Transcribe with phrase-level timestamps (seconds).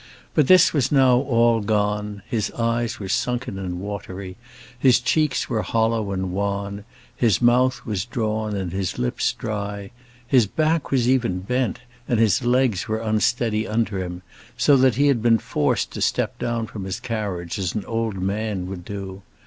[0.33, 4.35] But this was now all gone; his eyes were sunken and watery,
[4.79, 6.85] his cheeks were hollow and wan,
[7.15, 9.91] his mouth was drawn and his lips dry;
[10.25, 14.23] his back was even bent, and his legs were unsteady under him,
[14.57, 18.19] so that he had been forced to step down from his carriage as an old
[18.19, 19.21] man would do.